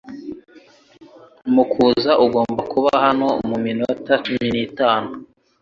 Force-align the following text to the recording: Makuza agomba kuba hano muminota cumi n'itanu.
Makuza 1.55 2.11
agomba 2.25 2.61
kuba 2.71 2.91
hano 3.05 3.27
muminota 3.49 4.11
cumi 4.23 4.47
n'itanu. 4.53 5.09